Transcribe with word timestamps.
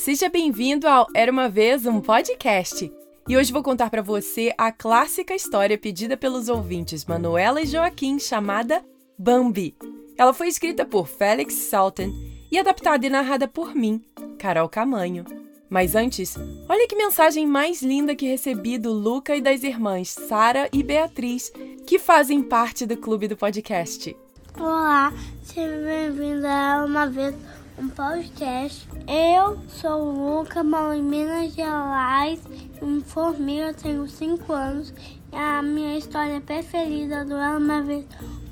seja 0.00 0.30
bem-vindo 0.30 0.88
ao 0.88 1.06
Era 1.14 1.30
uma 1.30 1.46
vez 1.46 1.84
um 1.84 2.00
podcast. 2.00 2.90
E 3.28 3.36
hoje 3.36 3.52
vou 3.52 3.62
contar 3.62 3.90
para 3.90 4.00
você 4.00 4.50
a 4.56 4.72
clássica 4.72 5.34
história 5.34 5.76
pedida 5.76 6.16
pelos 6.16 6.48
ouvintes 6.48 7.04
Manuela 7.04 7.60
e 7.60 7.66
Joaquim 7.66 8.18
chamada 8.18 8.82
Bambi. 9.18 9.76
Ela 10.16 10.32
foi 10.32 10.48
escrita 10.48 10.86
por 10.86 11.06
Felix 11.06 11.52
Salten 11.52 12.14
e 12.50 12.58
adaptada 12.58 13.06
e 13.06 13.10
narrada 13.10 13.46
por 13.46 13.74
mim, 13.74 14.02
Carol 14.38 14.70
Camanho. 14.70 15.22
Mas 15.68 15.94
antes, 15.94 16.34
olha 16.66 16.88
que 16.88 16.96
mensagem 16.96 17.46
mais 17.46 17.82
linda 17.82 18.16
que 18.16 18.26
recebi 18.26 18.78
do 18.78 18.90
Luca 18.94 19.36
e 19.36 19.42
das 19.42 19.62
irmãs 19.62 20.08
Sara 20.08 20.66
e 20.72 20.82
Beatriz, 20.82 21.52
que 21.86 21.98
fazem 21.98 22.42
parte 22.42 22.86
do 22.86 22.96
clube 22.96 23.28
do 23.28 23.36
podcast. 23.36 24.16
Olá, 24.58 25.12
seja 25.42 25.76
bem-vindo 25.76 26.46
a 26.46 26.86
uma 26.86 27.06
vez 27.06 27.34
um 27.80 27.88
podcast. 27.88 28.86
Eu 29.08 29.58
sou 29.68 30.02
o 30.02 30.38
Luca, 30.40 30.62
moro 30.62 30.92
em 30.92 31.02
Minas 31.02 31.54
Gerais, 31.54 32.38
em 32.82 33.00
Formiga, 33.00 33.72
tenho 33.72 34.06
5 34.06 34.52
anos. 34.52 34.92
E 35.32 35.36
a 35.36 35.62
minha 35.62 35.96
história 35.96 36.40
preferida 36.42 37.24
do 37.24 37.34
Uma 37.34 37.80
Vez 37.82 38.04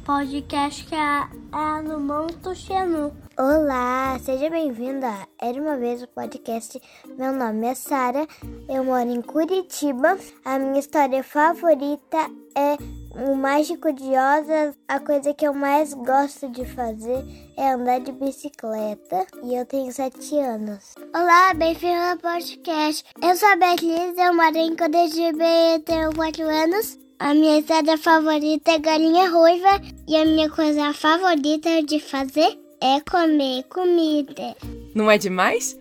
podcast 0.08 0.86
que 0.86 0.94
é 0.94 1.28
a 1.52 1.82
do 1.82 2.00
Monstro 2.00 2.56
Xenu. 2.56 3.12
Olá, 3.36 4.18
seja 4.18 4.48
bem-vinda 4.48 5.12
Era 5.38 5.60
Uma 5.60 5.76
Vez 5.76 6.02
o 6.02 6.08
podcast. 6.08 6.80
Meu 7.18 7.34
nome 7.34 7.66
é 7.66 7.74
Sara, 7.74 8.26
eu 8.66 8.82
moro 8.82 9.10
em 9.10 9.20
Curitiba. 9.20 10.16
A 10.42 10.58
minha 10.58 10.80
história 10.80 11.22
favorita 11.22 12.16
é 12.56 12.78
o 13.18 13.34
Mágico 13.34 13.92
de 13.92 14.04
Oz, 14.04 14.76
a 14.86 15.00
coisa 15.00 15.34
que 15.34 15.46
eu 15.46 15.52
mais 15.52 15.92
gosto 15.92 16.48
de 16.50 16.64
fazer 16.64 17.24
é 17.56 17.72
andar 17.72 18.00
de 18.00 18.12
bicicleta 18.12 19.26
e 19.42 19.56
eu 19.56 19.66
tenho 19.66 19.92
sete 19.92 20.38
anos. 20.38 20.94
Olá, 21.12 21.52
bem-vindo 21.54 22.00
ao 22.00 22.16
podcast. 22.18 23.04
Eu 23.20 23.34
sou 23.34 23.48
a 23.48 23.56
Beatriz, 23.56 24.16
eu 24.16 24.34
moro 24.34 24.56
em 24.56 24.76
Curitiba 24.76 25.44
e 25.44 25.78
tenho 25.80 26.14
quatro 26.14 26.44
anos. 26.44 26.96
A 27.18 27.34
minha 27.34 27.58
história 27.58 27.98
favorita 27.98 28.70
é 28.70 28.78
galinha 28.78 29.28
ruiva 29.28 29.80
e 30.06 30.16
a 30.16 30.24
minha 30.24 30.48
coisa 30.48 30.92
favorita 30.94 31.82
de 31.82 31.98
fazer 31.98 32.56
é 32.80 33.00
comer 33.00 33.64
comida. 33.64 34.54
Não 34.94 35.10
é 35.10 35.18
demais? 35.18 35.76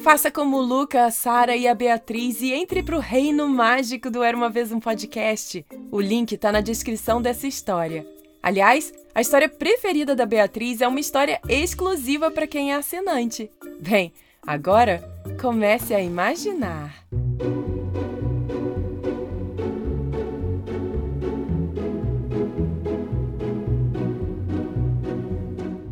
Faça 0.00 0.30
como 0.30 0.56
o 0.56 0.62
Luca, 0.62 1.04
a 1.04 1.10
Sara 1.10 1.54
e 1.54 1.68
a 1.68 1.74
Beatriz 1.74 2.40
e 2.40 2.54
entre 2.54 2.82
para 2.82 2.96
o 2.96 3.00
reino 3.00 3.46
mágico 3.46 4.10
do 4.10 4.22
Era 4.22 4.34
Uma 4.34 4.48
Vez 4.48 4.72
um 4.72 4.80
Podcast. 4.80 5.64
O 5.90 6.00
link 6.00 6.32
está 6.32 6.50
na 6.50 6.62
descrição 6.62 7.20
dessa 7.20 7.46
história. 7.46 8.06
Aliás, 8.42 8.94
a 9.14 9.20
história 9.20 9.46
preferida 9.46 10.16
da 10.16 10.24
Beatriz 10.24 10.80
é 10.80 10.88
uma 10.88 11.00
história 11.00 11.38
exclusiva 11.46 12.30
para 12.30 12.46
quem 12.46 12.72
é 12.72 12.76
assinante. 12.76 13.50
Bem, 13.78 14.10
agora 14.46 15.04
comece 15.38 15.94
a 15.94 16.00
imaginar. 16.00 17.06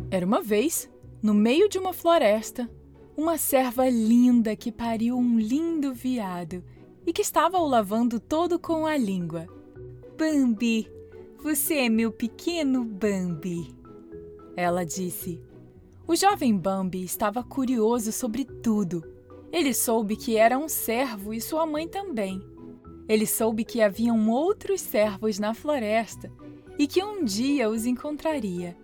Era 0.09 0.25
uma 0.25 0.41
vez, 0.41 0.89
no 1.21 1.35
meio 1.35 1.69
de 1.69 1.77
uma 1.77 1.93
floresta, 1.93 2.67
uma 3.19 3.37
serva 3.37 3.89
linda 3.89 4.55
que 4.55 4.71
pariu 4.71 5.17
um 5.17 5.37
lindo 5.37 5.93
viado 5.93 6.63
e 7.05 7.11
que 7.11 7.21
estava 7.21 7.57
o 7.57 7.67
lavando 7.67 8.17
todo 8.17 8.57
com 8.57 8.85
a 8.85 8.95
língua. 8.95 9.45
Bambi, 10.17 10.89
você 11.43 11.79
é 11.79 11.89
meu 11.89 12.13
pequeno 12.13 12.85
Bambi. 12.85 13.75
Ela 14.55 14.85
disse. 14.85 15.37
O 16.07 16.15
jovem 16.15 16.55
Bambi 16.55 17.03
estava 17.03 17.43
curioso 17.43 18.13
sobre 18.13 18.45
tudo. 18.45 19.03
Ele 19.51 19.73
soube 19.73 20.15
que 20.15 20.37
era 20.37 20.57
um 20.57 20.69
servo 20.69 21.33
e 21.33 21.41
sua 21.41 21.65
mãe 21.65 21.89
também. 21.89 22.41
Ele 23.05 23.27
soube 23.27 23.65
que 23.65 23.81
haviam 23.81 24.29
outros 24.29 24.79
servos 24.79 25.37
na 25.37 25.53
floresta 25.53 26.31
e 26.77 26.87
que 26.87 27.03
um 27.03 27.25
dia 27.25 27.69
os 27.69 27.85
encontraria. 27.85 28.77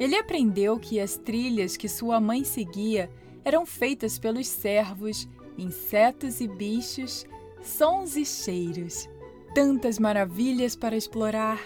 Ele 0.00 0.16
aprendeu 0.16 0.80
que 0.80 0.98
as 0.98 1.16
trilhas 1.16 1.76
que 1.76 1.88
sua 1.88 2.20
mãe 2.20 2.42
seguia 2.42 3.08
eram 3.46 3.64
feitas 3.64 4.18
pelos 4.18 4.48
servos, 4.48 5.28
insetos 5.56 6.40
e 6.40 6.48
bichos, 6.48 7.24
sons 7.62 8.16
e 8.16 8.26
cheiros. 8.26 9.08
Tantas 9.54 10.00
maravilhas 10.00 10.74
para 10.74 10.96
explorar. 10.96 11.60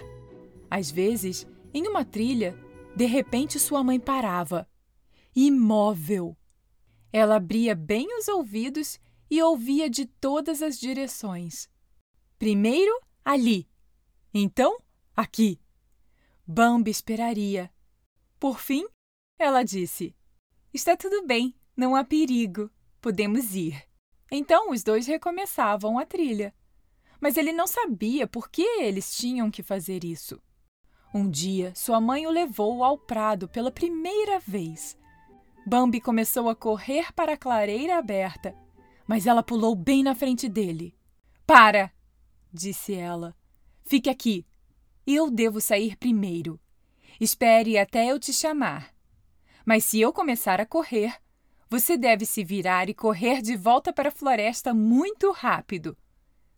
Às 0.70 0.90
vezes, 0.90 1.46
em 1.72 1.88
uma 1.88 2.04
trilha, 2.04 2.54
de 2.94 3.06
repente 3.06 3.58
sua 3.58 3.82
mãe 3.82 3.98
parava, 3.98 4.68
imóvel. 5.34 6.36
Ela 7.10 7.36
abria 7.36 7.74
bem 7.74 8.06
os 8.18 8.28
ouvidos 8.28 9.00
e 9.30 9.42
ouvia 9.42 9.88
de 9.88 10.04
todas 10.04 10.60
as 10.60 10.78
direções. 10.78 11.66
Primeiro, 12.38 12.92
ali. 13.24 13.66
Então, 14.34 14.76
aqui. 15.16 15.58
Bambi 16.46 16.90
esperaria. 16.90 17.72
Por 18.38 18.60
fim, 18.60 18.86
ela 19.38 19.62
disse: 19.62 20.14
Está 20.74 20.94
tudo 20.94 21.26
bem. 21.26 21.54
Não 21.80 21.96
há 21.96 22.04
perigo. 22.04 22.70
Podemos 23.00 23.54
ir. 23.54 23.82
Então 24.30 24.70
os 24.70 24.82
dois 24.82 25.06
recomeçavam 25.06 25.98
a 25.98 26.04
trilha. 26.04 26.54
Mas 27.18 27.38
ele 27.38 27.54
não 27.54 27.66
sabia 27.66 28.26
por 28.26 28.50
que 28.50 28.60
eles 28.82 29.16
tinham 29.16 29.50
que 29.50 29.62
fazer 29.62 30.04
isso. 30.04 30.38
Um 31.14 31.26
dia, 31.26 31.72
sua 31.74 31.98
mãe 31.98 32.26
o 32.26 32.30
levou 32.30 32.84
ao 32.84 32.98
prado 32.98 33.48
pela 33.48 33.72
primeira 33.72 34.38
vez. 34.38 34.94
Bambi 35.66 36.02
começou 36.02 36.50
a 36.50 36.54
correr 36.54 37.14
para 37.14 37.32
a 37.32 37.38
clareira 37.38 37.96
aberta, 37.96 38.54
mas 39.06 39.26
ela 39.26 39.42
pulou 39.42 39.74
bem 39.74 40.02
na 40.02 40.14
frente 40.14 40.50
dele. 40.50 40.94
Para! 41.46 41.90
disse 42.52 42.92
ela. 42.92 43.34
Fique 43.86 44.10
aqui. 44.10 44.46
Eu 45.06 45.30
devo 45.30 45.62
sair 45.62 45.96
primeiro. 45.96 46.60
Espere 47.18 47.78
até 47.78 48.04
eu 48.12 48.20
te 48.20 48.34
chamar. 48.34 48.94
Mas 49.64 49.86
se 49.86 49.98
eu 49.98 50.12
começar 50.12 50.60
a 50.60 50.66
correr, 50.66 51.18
você 51.70 51.96
deve 51.96 52.26
se 52.26 52.42
virar 52.42 52.88
e 52.88 52.94
correr 52.94 53.40
de 53.40 53.56
volta 53.56 53.92
para 53.92 54.08
a 54.08 54.12
floresta 54.12 54.74
muito 54.74 55.30
rápido. 55.30 55.96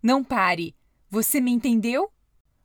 Não 0.02 0.24
pare. 0.24 0.74
Você 1.10 1.38
me 1.38 1.52
entendeu? 1.52 2.10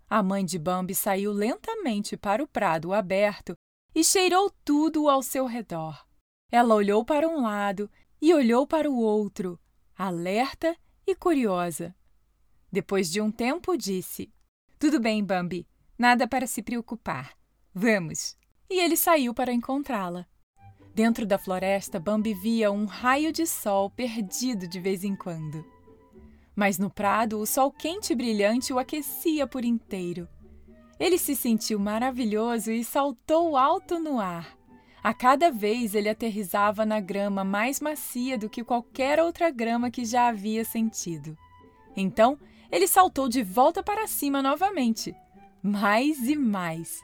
A 0.09 0.23
mãe 0.23 0.45
de 0.45 0.57
Bambi 0.57 0.95
saiu 0.95 1.33
lentamente 1.33 2.15
para 2.15 2.41
o 2.41 2.47
prado 2.47 2.93
aberto 2.93 3.53
e 3.93 4.01
cheirou 4.01 4.49
tudo 4.63 5.09
ao 5.09 5.21
seu 5.21 5.45
redor. 5.45 6.07
Ela 6.49 6.73
olhou 6.73 7.03
para 7.03 7.27
um 7.27 7.41
lado 7.41 7.91
e 8.21 8.33
olhou 8.33 8.65
para 8.65 8.89
o 8.89 8.97
outro, 8.97 9.59
alerta 9.93 10.73
e 11.05 11.13
curiosa. 11.13 11.93
Depois 12.71 13.11
de 13.11 13.19
um 13.19 13.29
tempo, 13.29 13.75
disse: 13.75 14.31
Tudo 14.79 15.01
bem, 15.01 15.21
Bambi, 15.21 15.67
nada 15.97 16.25
para 16.25 16.47
se 16.47 16.63
preocupar. 16.63 17.37
Vamos. 17.73 18.37
E 18.69 18.79
ele 18.79 18.95
saiu 18.95 19.33
para 19.33 19.51
encontrá-la. 19.51 20.25
Dentro 20.97 21.27
da 21.27 21.37
floresta, 21.37 21.99
Bambi 21.99 22.33
via 22.33 22.71
um 22.71 22.85
raio 22.85 23.31
de 23.31 23.45
sol 23.45 23.87
perdido 23.87 24.67
de 24.67 24.79
vez 24.79 25.03
em 25.03 25.15
quando. 25.15 25.63
Mas 26.55 26.79
no 26.79 26.89
prado, 26.89 27.37
o 27.37 27.45
sol 27.45 27.71
quente 27.71 28.13
e 28.13 28.15
brilhante 28.15 28.73
o 28.73 28.79
aquecia 28.79 29.45
por 29.45 29.63
inteiro. 29.63 30.27
Ele 30.99 31.19
se 31.19 31.35
sentiu 31.35 31.77
maravilhoso 31.77 32.71
e 32.71 32.83
saltou 32.83 33.55
alto 33.55 33.99
no 33.99 34.19
ar. 34.19 34.57
A 35.03 35.13
cada 35.13 35.51
vez 35.51 35.93
ele 35.93 36.09
aterrizava 36.09 36.83
na 36.83 36.99
grama 36.99 37.43
mais 37.43 37.79
macia 37.79 38.35
do 38.35 38.49
que 38.49 38.63
qualquer 38.63 39.21
outra 39.21 39.51
grama 39.51 39.91
que 39.91 40.03
já 40.03 40.29
havia 40.29 40.65
sentido. 40.65 41.37
Então, 41.95 42.39
ele 42.71 42.87
saltou 42.87 43.29
de 43.29 43.43
volta 43.43 43.83
para 43.83 44.07
cima 44.07 44.41
novamente, 44.41 45.15
mais 45.61 46.27
e 46.27 46.35
mais. 46.35 46.99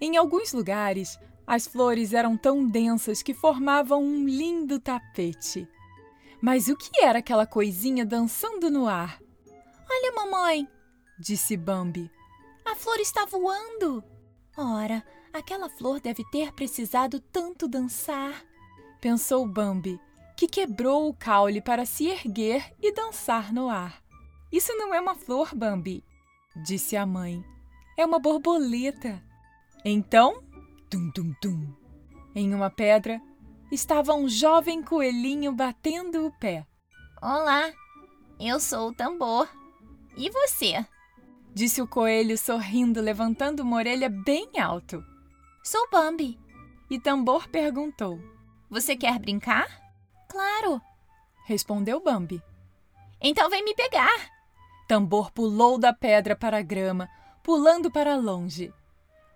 Em 0.00 0.16
alguns 0.16 0.54
lugares, 0.54 1.18
as 1.46 1.66
flores 1.66 2.12
eram 2.12 2.36
tão 2.36 2.66
densas 2.66 3.22
que 3.22 3.32
formavam 3.32 4.02
um 4.02 4.26
lindo 4.26 4.80
tapete. 4.80 5.68
Mas 6.40 6.68
o 6.68 6.76
que 6.76 7.00
era 7.00 7.20
aquela 7.20 7.46
coisinha 7.46 8.04
dançando 8.04 8.70
no 8.70 8.88
ar? 8.88 9.20
Olha, 9.88 10.12
mamãe, 10.12 10.68
disse 11.18 11.56
Bambi. 11.56 12.10
A 12.64 12.74
flor 12.74 12.98
está 12.98 13.24
voando. 13.24 14.02
Ora, 14.56 15.04
aquela 15.32 15.68
flor 15.68 16.00
deve 16.00 16.24
ter 16.30 16.52
precisado 16.52 17.20
tanto 17.20 17.68
dançar. 17.68 18.44
Pensou 19.00 19.46
Bambi, 19.46 20.00
que 20.36 20.48
quebrou 20.48 21.08
o 21.08 21.14
caule 21.14 21.60
para 21.60 21.86
se 21.86 22.08
erguer 22.08 22.74
e 22.82 22.92
dançar 22.92 23.52
no 23.52 23.68
ar. 23.68 24.02
Isso 24.50 24.72
não 24.76 24.92
é 24.92 25.00
uma 25.00 25.14
flor, 25.14 25.54
Bambi, 25.54 26.04
disse 26.64 26.96
a 26.96 27.06
mãe. 27.06 27.44
É 27.96 28.04
uma 28.04 28.18
borboleta. 28.18 29.22
Então 29.84 30.42
Tum, 30.88 31.10
tum, 31.10 31.34
tum. 31.40 31.74
Em 32.32 32.54
uma 32.54 32.70
pedra 32.70 33.20
estava 33.72 34.14
um 34.14 34.28
jovem 34.28 34.82
coelhinho 34.82 35.52
batendo 35.52 36.24
o 36.24 36.30
pé. 36.38 36.64
Olá, 37.20 37.72
eu 38.38 38.60
sou 38.60 38.90
o 38.90 38.94
tambor. 38.94 39.48
E 40.16 40.30
você? 40.30 40.86
Disse 41.52 41.82
o 41.82 41.88
coelho 41.88 42.38
sorrindo, 42.38 43.00
levantando 43.00 43.64
uma 43.64 43.78
orelha 43.78 44.08
bem 44.08 44.48
alto. 44.60 45.04
Sou 45.64 45.88
Bambi. 45.90 46.38
E 46.88 47.00
tambor 47.00 47.48
perguntou: 47.48 48.20
Você 48.70 48.96
quer 48.96 49.18
brincar? 49.18 49.66
Claro, 50.28 50.80
respondeu 51.46 52.00
Bambi. 52.00 52.40
Então 53.20 53.50
vem 53.50 53.64
me 53.64 53.74
pegar. 53.74 54.30
Tambor 54.86 55.32
pulou 55.32 55.78
da 55.78 55.92
pedra 55.92 56.36
para 56.36 56.58
a 56.58 56.62
grama, 56.62 57.08
pulando 57.42 57.90
para 57.90 58.14
longe. 58.14 58.72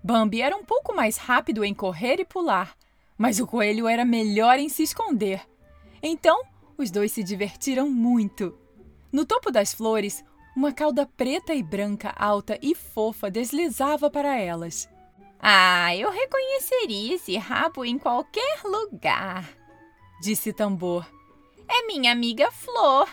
Bambi 0.03 0.41
era 0.41 0.57
um 0.57 0.65
pouco 0.65 0.95
mais 0.95 1.17
rápido 1.17 1.65
em 1.65 1.75
correr 1.75 2.21
e 2.21 2.25
pular, 2.25 2.75
mas 3.19 3.39
o 3.39 3.47
coelho 3.47 3.87
era 3.87 4.05
melhor 4.05 4.59
em 4.59 4.69
se 4.69 4.83
esconder. 4.83 5.47
Então, 6.03 6.43
os 6.77 6.91
dois 6.91 7.13
se 7.13 7.23
divertiram 7.23 7.91
muito. 7.91 8.59
No 9.13 9.27
topo 9.27 9.51
das 9.51 9.75
flores, 9.75 10.25
uma 10.57 10.73
cauda 10.73 11.07
preta 11.07 11.55
e 11.55 11.63
branca 11.63 12.15
alta 12.17 12.59
e 12.63 12.75
fofa 12.75 13.31
deslizava 13.31 14.11
para 14.11 14.39
elas. 14.39 14.89
Ah, 15.39 15.95
eu 15.95 16.11
reconheceria 16.11 17.15
esse 17.15 17.37
rabo 17.37 17.85
em 17.85 17.99
qualquer 17.99 18.61
lugar, 18.65 19.49
disse 20.21 20.53
Tambor. 20.53 21.07
É 21.69 21.87
minha 21.87 22.13
amiga 22.13 22.51
Flor. 22.51 23.09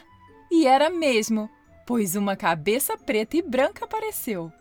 E 0.50 0.66
era 0.66 0.90
mesmo, 0.90 1.50
pois 1.86 2.16
uma 2.16 2.36
cabeça 2.36 2.98
preta 2.98 3.38
e 3.38 3.42
branca 3.42 3.86
apareceu. 3.86 4.52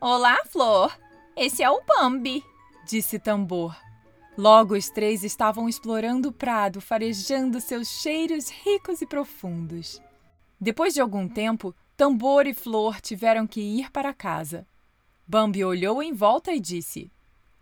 Olá, 0.00 0.38
Flor. 0.46 0.92
Esse 1.36 1.62
é 1.62 1.70
o 1.70 1.80
Bambi, 1.82 2.44
disse 2.84 3.18
Tambor. 3.18 3.74
Logo 4.36 4.76
os 4.76 4.90
três 4.90 5.24
estavam 5.24 5.66
explorando 5.66 6.28
o 6.28 6.32
prado, 6.32 6.80
farejando 6.80 7.60
seus 7.60 7.88
cheiros 7.88 8.50
ricos 8.50 9.00
e 9.00 9.06
profundos. 9.06 10.00
Depois 10.60 10.92
de 10.92 11.00
algum 11.00 11.26
tempo, 11.26 11.74
Tambor 11.96 12.46
e 12.46 12.52
Flor 12.52 13.00
tiveram 13.00 13.46
que 13.46 13.60
ir 13.60 13.90
para 13.90 14.12
casa. 14.12 14.66
Bambi 15.26 15.64
olhou 15.64 16.02
em 16.02 16.12
volta 16.12 16.52
e 16.52 16.60
disse: 16.60 17.10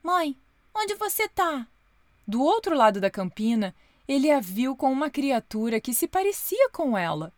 Mãe, 0.03 0.37
onde 0.75 0.95
você 0.95 1.25
está? 1.25 1.67
Do 2.27 2.43
outro 2.43 2.75
lado 2.75 3.01
da 3.01 3.11
campina, 3.11 3.75
ele 4.07 4.31
a 4.33 4.41
viu 4.41 4.75
com 4.75 4.91
uma 4.91 5.11
criatura 5.11 5.81
que 5.81 5.95
se 5.95 6.09
parecia 6.09 6.69
com 6.71 6.99
ela. 6.99 7.33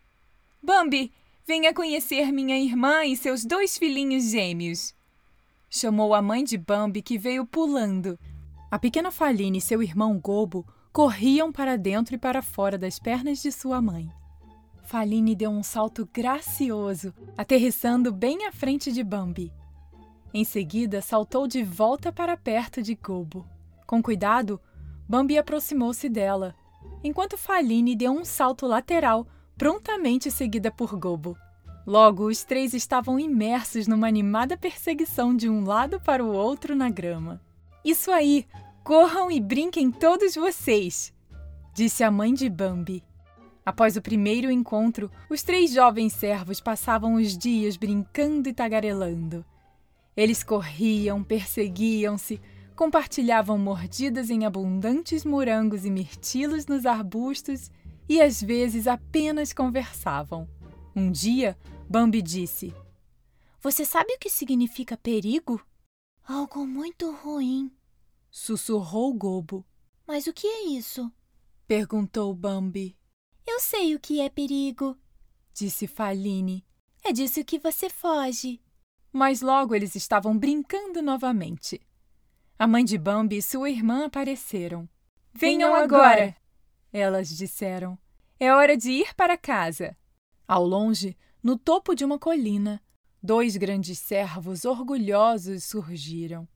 Bambi, 0.62 1.12
venha 1.46 1.74
conhecer 1.74 2.32
minha 2.32 2.58
irmã 2.58 3.04
e 3.04 3.16
seus 3.16 3.44
dois 3.44 3.76
filhinhos 3.76 4.30
gêmeos. 4.30 4.94
Chamou 5.74 6.12
a 6.12 6.20
mãe 6.20 6.44
de 6.44 6.58
Bambi, 6.58 7.00
que 7.00 7.16
veio 7.16 7.46
pulando. 7.46 8.18
A 8.70 8.78
pequena 8.78 9.10
Faline 9.10 9.56
e 9.56 9.60
seu 9.62 9.82
irmão 9.82 10.18
Gobo 10.18 10.66
corriam 10.92 11.50
para 11.50 11.78
dentro 11.78 12.14
e 12.14 12.18
para 12.18 12.42
fora 12.42 12.76
das 12.76 12.98
pernas 12.98 13.40
de 13.40 13.50
sua 13.50 13.80
mãe. 13.80 14.12
Faline 14.82 15.34
deu 15.34 15.50
um 15.50 15.62
salto 15.62 16.06
gracioso, 16.12 17.14
aterrissando 17.38 18.12
bem 18.12 18.46
à 18.46 18.52
frente 18.52 18.92
de 18.92 19.02
Bambi. 19.02 19.50
Em 20.34 20.44
seguida, 20.44 21.00
saltou 21.00 21.48
de 21.48 21.64
volta 21.64 22.12
para 22.12 22.36
perto 22.36 22.82
de 22.82 22.94
Gobo. 22.94 23.46
Com 23.86 24.02
cuidado, 24.02 24.60
Bambi 25.08 25.38
aproximou-se 25.38 26.06
dela, 26.06 26.54
enquanto 27.02 27.38
Faline 27.38 27.96
deu 27.96 28.12
um 28.12 28.26
salto 28.26 28.66
lateral 28.66 29.26
prontamente 29.56 30.30
seguida 30.30 30.70
por 30.70 30.94
Gobo. 30.98 31.34
Logo, 31.86 32.26
os 32.26 32.44
três 32.44 32.74
estavam 32.74 33.18
imersos 33.18 33.88
numa 33.88 34.06
animada 34.06 34.56
perseguição 34.56 35.34
de 35.34 35.48
um 35.48 35.64
lado 35.64 36.00
para 36.00 36.24
o 36.24 36.32
outro 36.32 36.76
na 36.76 36.88
grama. 36.88 37.40
Isso 37.84 38.10
aí! 38.10 38.46
Corram 38.84 39.30
e 39.30 39.40
brinquem 39.40 39.90
todos 39.90 40.34
vocês! 40.34 41.12
disse 41.74 42.04
a 42.04 42.10
mãe 42.10 42.34
de 42.34 42.48
Bambi. 42.48 43.02
Após 43.64 43.96
o 43.96 44.02
primeiro 44.02 44.50
encontro, 44.50 45.10
os 45.30 45.42
três 45.42 45.72
jovens 45.72 46.12
servos 46.12 46.60
passavam 46.60 47.14
os 47.14 47.36
dias 47.36 47.76
brincando 47.76 48.48
e 48.48 48.52
tagarelando. 48.52 49.44
Eles 50.16 50.42
corriam, 50.42 51.22
perseguiam-se, 51.22 52.40
compartilhavam 52.76 53.56
mordidas 53.56 54.30
em 54.30 54.44
abundantes 54.44 55.24
morangos 55.24 55.84
e 55.84 55.90
mirtilos 55.90 56.66
nos 56.66 56.84
arbustos 56.84 57.70
e 58.08 58.20
às 58.20 58.42
vezes 58.42 58.86
apenas 58.86 59.52
conversavam. 59.52 60.48
Um 60.94 61.10
dia, 61.10 61.56
Bambi 61.88 62.20
disse: 62.20 62.74
Você 63.60 63.84
sabe 63.84 64.12
o 64.14 64.18
que 64.18 64.28
significa 64.28 64.96
perigo? 64.96 65.64
Algo 66.24 66.66
muito 66.66 67.10
ruim, 67.10 67.70
sussurrou 68.30 69.12
Gobo. 69.14 69.64
Mas 70.06 70.26
o 70.26 70.32
que 70.32 70.46
é 70.46 70.66
isso? 70.66 71.10
perguntou 71.66 72.34
Bambi. 72.34 72.96
Eu 73.46 73.58
sei 73.60 73.94
o 73.94 74.00
que 74.00 74.20
é 74.20 74.28
perigo, 74.28 74.98
disse 75.54 75.86
Faline. 75.86 76.64
É 77.02 77.12
disso 77.12 77.42
que 77.44 77.58
você 77.58 77.88
foge. 77.88 78.60
Mas 79.10 79.40
logo 79.40 79.74
eles 79.74 79.94
estavam 79.94 80.36
brincando 80.36 81.00
novamente. 81.02 81.80
A 82.58 82.66
mãe 82.66 82.84
de 82.84 82.96
Bambi 82.98 83.38
e 83.38 83.42
sua 83.42 83.70
irmã 83.70 84.06
apareceram. 84.06 84.88
Venham 85.32 85.74
agora! 85.74 86.36
Elas 86.92 87.28
disseram. 87.28 87.98
É 88.38 88.52
hora 88.52 88.76
de 88.76 88.90
ir 88.90 89.14
para 89.14 89.36
casa. 89.36 89.96
Ao 90.52 90.66
longe, 90.66 91.16
no 91.42 91.56
topo 91.56 91.94
de 91.94 92.04
uma 92.04 92.18
colina, 92.18 92.78
dois 93.22 93.56
grandes 93.56 93.98
cervos 93.98 94.66
orgulhosos 94.66 95.64
surgiram, 95.64 96.46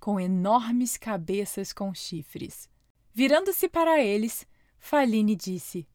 com 0.00 0.18
enormes 0.18 0.96
cabeças 0.96 1.72
com 1.72 1.94
chifres. 1.94 2.68
Virando-se 3.14 3.68
para 3.68 4.02
eles, 4.02 4.44
Faline 4.80 5.36
disse: 5.36 5.86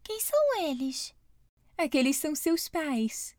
Quem 0.00 0.20
são 0.20 0.62
eles? 0.62 1.12
Aqueles 1.76 2.18
são 2.18 2.36
seus 2.36 2.68
pais, 2.68 3.34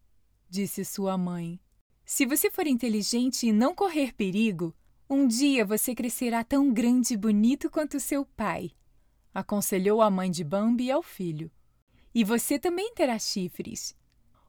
disse 0.50 0.84
sua 0.84 1.18
mãe. 1.18 1.58
Se 2.04 2.26
você 2.26 2.52
for 2.52 2.68
inteligente 2.68 3.48
e 3.48 3.54
não 3.54 3.74
correr 3.74 4.14
perigo, 4.14 4.76
um 5.10 5.26
dia 5.26 5.66
você 5.66 5.96
crescerá 5.96 6.44
tão 6.44 6.70
grande 6.74 7.14
e 7.14 7.18
bonito 7.18 7.70
quanto 7.70 7.98
seu 7.98 8.26
pai 8.26 8.74
aconselhou 9.34 10.02
a 10.02 10.12
mãe 10.12 10.30
de 10.30 10.44
Bambi 10.44 10.92
ao 10.92 11.02
filho. 11.02 11.50
E 12.14 12.24
você 12.24 12.60
também 12.60 12.94
terá 12.94 13.18
chifres. 13.18 13.96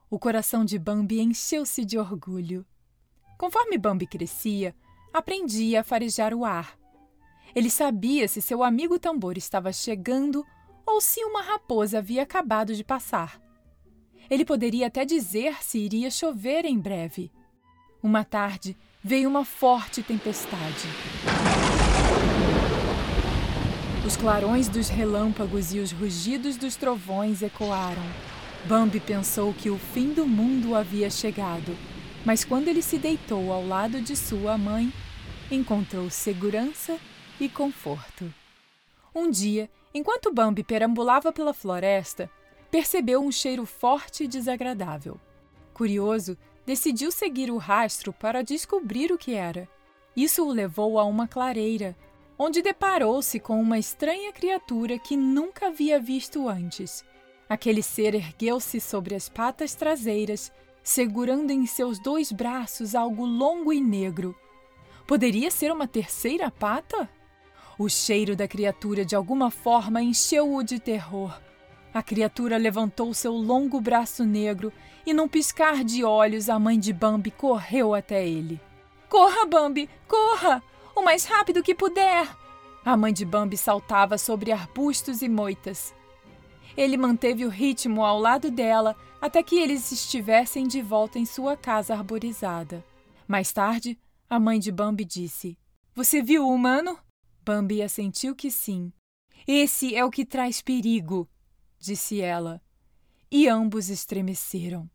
O 0.09 0.19
coração 0.19 0.63
de 0.63 0.77
Bambi 0.77 1.19
encheu-se 1.19 1.83
de 1.83 1.97
orgulho. 1.97 2.65
Conforme 3.37 3.77
Bambi 3.77 4.05
crescia, 4.05 4.75
aprendia 5.11 5.81
a 5.81 5.83
farejar 5.83 6.33
o 6.33 6.45
ar. 6.45 6.77
Ele 7.55 7.69
sabia 7.69 8.27
se 8.27 8.41
seu 8.41 8.63
amigo 8.63 8.99
tambor 8.99 9.37
estava 9.37 9.71
chegando 9.71 10.45
ou 10.85 11.01
se 11.01 11.23
uma 11.23 11.41
raposa 11.41 11.97
havia 11.97 12.23
acabado 12.23 12.75
de 12.75 12.83
passar. 12.83 13.41
Ele 14.29 14.45
poderia 14.45 14.87
até 14.87 15.05
dizer 15.05 15.63
se 15.63 15.79
iria 15.79 16.11
chover 16.11 16.65
em 16.65 16.79
breve. 16.79 17.31
Uma 18.01 18.23
tarde 18.23 18.77
veio 19.03 19.29
uma 19.29 19.45
forte 19.45 20.03
tempestade. 20.03 20.87
Os 24.05 24.15
clarões 24.15 24.69
dos 24.69 24.87
relâmpagos 24.87 25.73
e 25.73 25.79
os 25.79 25.91
rugidos 25.91 26.57
dos 26.57 26.75
trovões 26.75 27.41
ecoaram. 27.41 28.03
Bambi 28.65 28.99
pensou 28.99 29.51
que 29.51 29.67
o 29.71 29.79
fim 29.79 30.13
do 30.13 30.27
mundo 30.27 30.75
havia 30.75 31.09
chegado, 31.09 31.75
mas 32.23 32.43
quando 32.45 32.67
ele 32.67 32.83
se 32.83 32.99
deitou 32.99 33.51
ao 33.51 33.65
lado 33.65 33.99
de 33.99 34.15
sua 34.15 34.59
mãe, 34.59 34.93
encontrou 35.49 36.07
segurança 36.11 36.99
e 37.39 37.49
conforto. 37.49 38.31
Um 39.13 39.27
dia, 39.31 39.71
enquanto 39.91 40.31
Bambi 40.31 40.63
perambulava 40.63 41.33
pela 41.33 41.51
floresta, 41.51 42.29
percebeu 42.69 43.23
um 43.23 43.31
cheiro 43.31 43.65
forte 43.65 44.25
e 44.25 44.27
desagradável. 44.27 45.19
Curioso, 45.73 46.37
decidiu 46.63 47.11
seguir 47.11 47.49
o 47.49 47.57
rastro 47.57 48.13
para 48.13 48.43
descobrir 48.43 49.11
o 49.11 49.17
que 49.17 49.33
era. 49.33 49.67
Isso 50.15 50.45
o 50.45 50.51
levou 50.51 50.99
a 50.99 51.03
uma 51.05 51.27
clareira, 51.27 51.97
onde 52.37 52.61
deparou-se 52.61 53.39
com 53.39 53.61
uma 53.61 53.79
estranha 53.79 54.31
criatura 54.31 54.99
que 54.99 55.15
nunca 55.15 55.67
havia 55.67 55.99
visto 55.99 56.47
antes. 56.47 57.03
Aquele 57.47 57.81
ser 57.81 58.15
ergueu-se 58.15 58.79
sobre 58.79 59.15
as 59.15 59.29
patas 59.29 59.75
traseiras, 59.75 60.51
segurando 60.83 61.51
em 61.51 61.65
seus 61.65 61.99
dois 61.99 62.31
braços 62.31 62.95
algo 62.95 63.25
longo 63.25 63.71
e 63.71 63.79
negro. 63.79 64.35
Poderia 65.07 65.51
ser 65.51 65.71
uma 65.71 65.87
terceira 65.87 66.49
pata? 66.49 67.09
O 67.77 67.87
cheiro 67.87 68.35
da 68.35 68.47
criatura 68.47 69.05
de 69.05 69.15
alguma 69.15 69.51
forma 69.51 70.01
encheu-o 70.01 70.63
de 70.63 70.79
terror. 70.79 71.39
A 71.93 72.01
criatura 72.01 72.57
levantou 72.57 73.13
seu 73.13 73.33
longo 73.33 73.79
braço 73.79 74.25
negro 74.25 74.71
e, 75.05 75.13
num 75.13 75.27
piscar 75.27 75.83
de 75.83 76.03
olhos, 76.03 76.49
a 76.49 76.59
mãe 76.59 76.79
de 76.79 76.91
Bambi 76.91 77.31
correu 77.31 77.93
até 77.93 78.27
ele. 78.27 78.59
Corra, 79.07 79.45
Bambi, 79.45 79.89
corra! 80.07 80.61
O 80.95 81.03
mais 81.03 81.25
rápido 81.25 81.61
que 81.61 81.75
puder. 81.75 82.27
A 82.83 82.95
mãe 82.95 83.11
de 83.11 83.25
Bambi 83.25 83.57
saltava 83.57 84.17
sobre 84.17 84.51
arbustos 84.51 85.21
e 85.21 85.27
moitas. 85.27 85.93
Ele 86.77 86.97
manteve 86.97 87.45
o 87.45 87.49
ritmo 87.49 88.03
ao 88.03 88.19
lado 88.19 88.49
dela 88.49 88.95
até 89.21 89.41
que 89.41 89.57
eles 89.57 89.91
estivessem 89.91 90.67
de 90.67 90.81
volta 90.81 91.17
em 91.17 91.25
sua 91.25 91.57
casa 91.57 91.93
arborizada. 91.93 92.83
Mais 93.27 93.51
tarde, 93.51 93.97
a 94.29 94.39
mãe 94.39 94.59
de 94.59 94.71
Bambi 94.71 95.03
disse: 95.03 95.57
Você 95.93 96.21
viu 96.21 96.45
o 96.45 96.53
humano? 96.53 96.97
Bambi 97.43 97.81
assentiu 97.81 98.35
que 98.35 98.49
sim. 98.49 98.91
Esse 99.47 99.95
é 99.95 100.03
o 100.03 100.11
que 100.11 100.25
traz 100.25 100.61
perigo, 100.61 101.29
disse 101.77 102.21
ela. 102.21 102.61
E 103.31 103.47
ambos 103.47 103.89
estremeceram. 103.89 104.89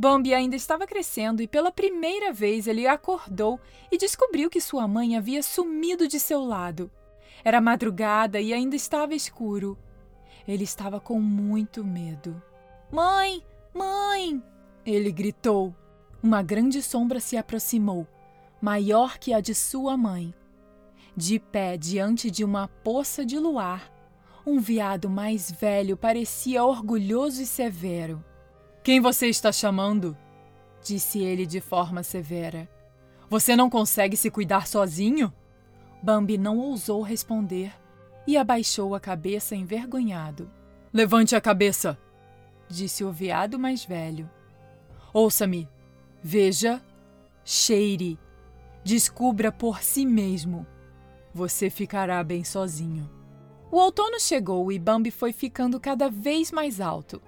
Bambi 0.00 0.32
ainda 0.32 0.56
estava 0.56 0.86
crescendo 0.86 1.42
e 1.42 1.46
pela 1.46 1.70
primeira 1.70 2.32
vez 2.32 2.66
ele 2.66 2.86
acordou 2.86 3.60
e 3.92 3.98
descobriu 3.98 4.48
que 4.48 4.58
sua 4.58 4.88
mãe 4.88 5.14
havia 5.14 5.42
sumido 5.42 6.08
de 6.08 6.18
seu 6.18 6.42
lado. 6.42 6.90
Era 7.44 7.60
madrugada 7.60 8.40
e 8.40 8.54
ainda 8.54 8.74
estava 8.74 9.14
escuro. 9.14 9.76
Ele 10.48 10.64
estava 10.64 10.98
com 10.98 11.20
muito 11.20 11.84
medo. 11.84 12.42
Mãe! 12.90 13.44
Mãe! 13.74 14.42
Ele 14.86 15.12
gritou. 15.12 15.76
Uma 16.22 16.42
grande 16.42 16.80
sombra 16.82 17.20
se 17.20 17.36
aproximou, 17.36 18.08
maior 18.58 19.18
que 19.18 19.34
a 19.34 19.40
de 19.42 19.54
sua 19.54 19.98
mãe. 19.98 20.32
De 21.14 21.38
pé 21.38 21.76
diante 21.76 22.30
de 22.30 22.42
uma 22.42 22.68
poça 22.68 23.22
de 23.22 23.38
luar, 23.38 23.92
um 24.46 24.60
veado 24.60 25.10
mais 25.10 25.50
velho 25.50 25.94
parecia 25.94 26.64
orgulhoso 26.64 27.42
e 27.42 27.46
severo. 27.46 28.24
Quem 28.82 29.00
você 29.00 29.26
está 29.26 29.52
chamando? 29.52 30.16
disse 30.82 31.22
ele 31.22 31.44
de 31.44 31.60
forma 31.60 32.02
severa. 32.02 32.66
Você 33.28 33.54
não 33.54 33.68
consegue 33.68 34.16
se 34.16 34.30
cuidar 34.30 34.66
sozinho? 34.66 35.32
Bambi 36.02 36.38
não 36.38 36.58
ousou 36.58 37.02
responder 37.02 37.72
e 38.26 38.38
abaixou 38.38 38.94
a 38.94 39.00
cabeça 39.00 39.54
envergonhado. 39.54 40.50
Levante 40.92 41.36
a 41.36 41.40
cabeça, 41.40 41.98
disse 42.68 43.04
o 43.04 43.12
veado 43.12 43.58
mais 43.58 43.84
velho. 43.84 44.28
Ouça-me, 45.12 45.68
veja, 46.22 46.82
cheire, 47.44 48.18
descubra 48.82 49.52
por 49.52 49.82
si 49.82 50.06
mesmo. 50.06 50.66
Você 51.34 51.68
ficará 51.68 52.24
bem 52.24 52.42
sozinho. 52.42 53.08
O 53.70 53.76
outono 53.76 54.18
chegou 54.18 54.72
e 54.72 54.78
Bambi 54.78 55.10
foi 55.10 55.32
ficando 55.32 55.78
cada 55.78 56.08
vez 56.08 56.50
mais 56.50 56.80
alto. 56.80 57.20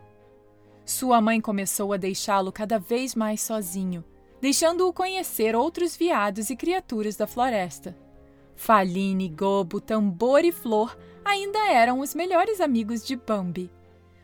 Sua 0.85 1.21
mãe 1.21 1.41
começou 1.41 1.93
a 1.93 1.97
deixá-lo 1.97 2.51
cada 2.51 2.79
vez 2.79 3.15
mais 3.15 3.41
sozinho, 3.41 4.05
deixando-o 4.41 4.93
conhecer 4.93 5.55
outros 5.55 5.97
veados 5.97 6.51
e 6.51 6.57
criaturas 6.57 7.17
da 7.17 7.27
floresta. 7.27 7.97
Faline, 8.57 9.29
Gobo, 9.29 9.81
Tambor 9.81 10.45
e 10.45 10.53
Flor 10.53 10.97
ainda 11.25 11.71
eram 11.71 12.01
os 12.01 12.15
melhores 12.15 12.61
amigos 12.61 13.07
de 13.07 13.17
Bambi. 13.17 13.71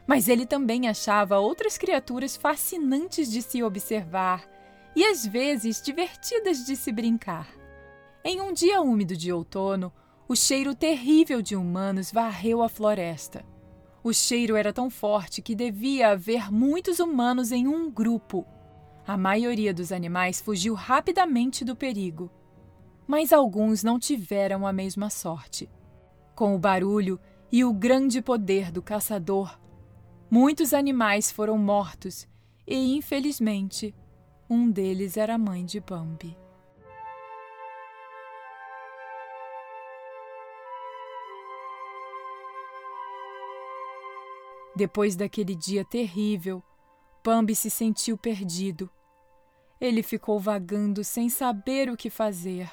Mas 0.07 0.29
ele 0.29 0.47
também 0.47 0.88
achava 0.88 1.38
outras 1.38 1.79
criaturas 1.79 2.37
fascinantes 2.37 3.31
de 3.31 3.43
se 3.43 3.62
observar 3.62 4.49
e 4.97 5.05
às 5.05 5.25
vezes 5.25 5.81
divertidas 5.81 6.65
de 6.65 6.75
se 6.75 6.91
brincar. 6.91 7.49
Em 8.25 8.41
um 8.41 8.53
dia 8.53 8.81
úmido 8.81 9.17
de 9.17 9.33
outono, 9.33 9.93
o 10.27 10.35
cheiro 10.35 10.75
terrível 10.75 11.41
de 11.41 11.55
humanos 11.55 12.11
varreu 12.11 12.62
a 12.62 12.69
floresta. 12.69 13.45
O 14.09 14.12
cheiro 14.15 14.57
era 14.57 14.73
tão 14.73 14.88
forte 14.88 15.43
que 15.43 15.55
devia 15.55 16.09
haver 16.09 16.50
muitos 16.50 16.99
humanos 16.99 17.53
em 17.53 17.69
um 17.69 17.91
grupo. 17.91 18.47
A 19.07 19.17
maioria 19.17 19.75
dos 19.75 19.93
animais 19.93 20.41
fugiu 20.41 20.73
rapidamente 20.73 21.65
do 21.65 21.77
perigo 21.77 22.31
mas 23.09 23.33
alguns 23.33 23.83
não 23.83 23.99
tiveram 23.99 24.67
a 24.67 24.73
mesma 24.73 25.09
sorte. 25.09 25.69
Com 26.35 26.55
o 26.55 26.59
barulho 26.59 27.19
e 27.50 27.65
o 27.65 27.73
grande 27.73 28.21
poder 28.21 28.71
do 28.71 28.83
caçador, 28.83 29.59
muitos 30.31 30.75
animais 30.75 31.33
foram 31.33 31.57
mortos 31.57 32.29
e, 32.67 32.95
infelizmente, 32.95 33.95
um 34.49 34.71
deles 34.71 35.17
era 35.17 35.37
a 35.37 35.38
mãe 35.38 35.65
de 35.65 35.81
Bambi. 35.81 36.37
Depois 44.79 45.17
daquele 45.17 45.57
dia 45.57 45.85
terrível, 45.85 46.63
Bambi 47.25 47.57
se 47.57 47.69
sentiu 47.69 48.17
perdido. 48.17 48.89
Ele 49.81 50.05
ficou 50.05 50.39
vagando 50.39 51.03
sem 51.03 51.29
saber 51.29 51.91
o 51.91 51.97
que 51.97 52.09
fazer. 52.09 52.71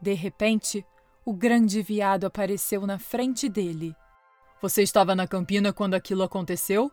De 0.00 0.12
repente, 0.12 0.86
o 1.24 1.34
grande 1.34 1.82
viado 1.82 2.24
apareceu 2.24 2.86
na 2.86 3.00
frente 3.00 3.48
dele. 3.48 3.96
Você 4.62 4.84
estava 4.84 5.12
na 5.12 5.26
campina 5.26 5.72
quando 5.72 5.94
aquilo 5.94 6.22
aconteceu? 6.22 6.88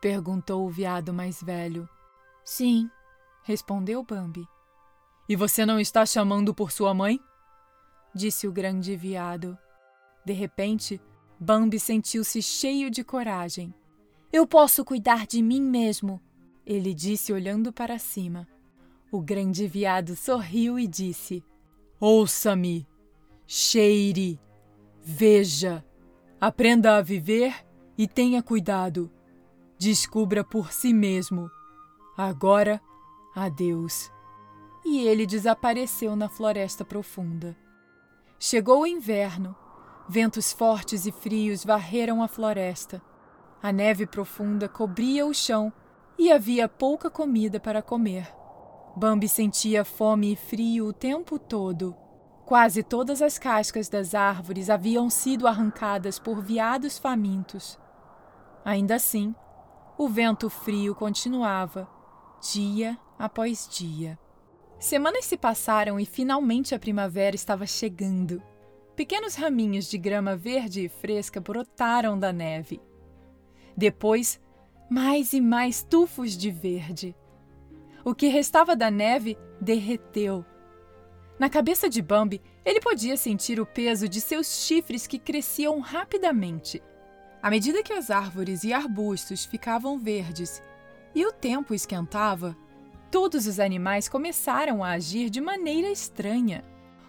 perguntou 0.00 0.66
o 0.66 0.70
veado 0.70 1.12
mais 1.12 1.42
velho. 1.42 1.86
Sim, 2.42 2.90
respondeu 3.42 4.02
Bambi. 4.02 4.48
E 5.28 5.36
você 5.36 5.66
não 5.66 5.78
está 5.78 6.06
chamando 6.06 6.54
por 6.54 6.72
sua 6.72 6.94
mãe? 6.94 7.20
disse 8.14 8.48
o 8.48 8.52
grande 8.52 8.96
viado. 8.96 9.54
De 10.24 10.32
repente, 10.32 10.98
Bambi 11.38 11.78
sentiu-se 11.78 12.40
cheio 12.40 12.90
de 12.90 13.04
coragem. 13.04 13.74
Eu 14.32 14.46
posso 14.46 14.84
cuidar 14.84 15.26
de 15.26 15.42
mim 15.42 15.60
mesmo, 15.60 16.20
ele 16.64 16.92
disse 16.92 17.32
olhando 17.32 17.72
para 17.72 17.98
cima. 17.98 18.48
O 19.10 19.20
grande 19.20 19.66
viado 19.66 20.16
sorriu 20.16 20.78
e 20.78 20.86
disse: 20.86 21.44
Ouça-me, 22.00 22.86
cheire, 23.46 24.40
veja, 25.02 25.84
aprenda 26.40 26.96
a 26.96 27.02
viver 27.02 27.54
e 27.96 28.08
tenha 28.08 28.42
cuidado. 28.42 29.10
Descubra 29.78 30.42
por 30.42 30.72
si 30.72 30.92
mesmo. 30.92 31.50
Agora, 32.16 32.80
adeus. 33.34 34.10
E 34.84 35.06
ele 35.06 35.26
desapareceu 35.26 36.16
na 36.16 36.28
floresta 36.28 36.84
profunda. 36.84 37.56
Chegou 38.38 38.82
o 38.82 38.86
inverno. 38.86 39.54
Ventos 40.08 40.52
fortes 40.52 41.04
e 41.04 41.10
frios 41.10 41.64
varreram 41.64 42.22
a 42.22 42.28
floresta. 42.28 43.02
A 43.60 43.72
neve 43.72 44.06
profunda 44.06 44.68
cobria 44.68 45.26
o 45.26 45.34
chão 45.34 45.72
e 46.16 46.30
havia 46.30 46.68
pouca 46.68 47.10
comida 47.10 47.58
para 47.58 47.82
comer. 47.82 48.32
Bambi 48.96 49.28
sentia 49.28 49.84
fome 49.84 50.32
e 50.32 50.36
frio 50.36 50.86
o 50.86 50.92
tempo 50.92 51.38
todo. 51.38 51.94
Quase 52.44 52.84
todas 52.84 53.20
as 53.20 53.36
cascas 53.36 53.88
das 53.88 54.14
árvores 54.14 54.70
haviam 54.70 55.10
sido 55.10 55.48
arrancadas 55.48 56.18
por 56.18 56.40
veados 56.40 56.96
famintos. 56.96 57.76
Ainda 58.64 58.94
assim, 58.94 59.34
o 59.98 60.08
vento 60.08 60.48
frio 60.48 60.94
continuava, 60.94 61.88
dia 62.52 62.96
após 63.18 63.68
dia. 63.68 64.16
Semanas 64.78 65.24
se 65.24 65.36
passaram 65.36 65.98
e 65.98 66.06
finalmente 66.06 66.74
a 66.74 66.78
primavera 66.78 67.34
estava 67.34 67.66
chegando. 67.66 68.40
Pequenos 68.96 69.34
raminhos 69.34 69.90
de 69.90 69.98
grama 69.98 70.34
verde 70.34 70.86
e 70.86 70.88
fresca 70.88 71.38
brotaram 71.38 72.18
da 72.18 72.32
neve. 72.32 72.80
Depois, 73.76 74.40
mais 74.88 75.34
e 75.34 75.40
mais 75.40 75.82
tufos 75.82 76.34
de 76.34 76.50
verde. 76.50 77.14
O 78.02 78.14
que 78.14 78.28
restava 78.28 78.74
da 78.74 78.90
neve 78.90 79.36
derreteu. 79.60 80.46
Na 81.38 81.50
cabeça 81.50 81.90
de 81.90 82.00
Bambi, 82.00 82.40
ele 82.64 82.80
podia 82.80 83.18
sentir 83.18 83.60
o 83.60 83.66
peso 83.66 84.08
de 84.08 84.18
seus 84.18 84.64
chifres 84.64 85.06
que 85.06 85.18
cresciam 85.18 85.78
rapidamente. 85.80 86.82
À 87.42 87.50
medida 87.50 87.82
que 87.82 87.92
as 87.92 88.10
árvores 88.10 88.64
e 88.64 88.72
arbustos 88.72 89.44
ficavam 89.44 89.98
verdes 89.98 90.62
e 91.14 91.26
o 91.26 91.32
tempo 91.32 91.74
esquentava, 91.74 92.56
todos 93.10 93.46
os 93.46 93.60
animais 93.60 94.08
começaram 94.08 94.82
a 94.82 94.92
agir 94.92 95.28
de 95.28 95.40
maneira 95.40 95.90
estranha. 95.90 96.64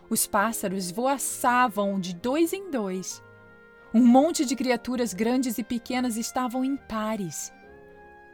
Os 0.09 0.25
pássaros 0.25 0.89
voaçavam 0.89 1.99
de 1.99 2.15
dois 2.15 2.53
em 2.53 2.71
dois. 2.71 3.21
Um 3.93 4.05
monte 4.05 4.45
de 4.45 4.55
criaturas 4.55 5.13
grandes 5.13 5.57
e 5.57 5.63
pequenas 5.63 6.15
estavam 6.15 6.63
em 6.63 6.77
pares. 6.77 7.51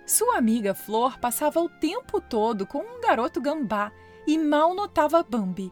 Sua 0.05 0.37
amiga 0.37 0.73
Flor 0.73 1.17
passava 1.17 1.59
o 1.61 1.69
tempo 1.69 2.21
todo 2.21 2.67
com 2.67 2.79
um 2.79 3.01
garoto 3.01 3.41
gambá 3.41 3.91
e 4.27 4.37
mal 4.37 4.75
notava 4.75 5.23
Bambi. 5.23 5.71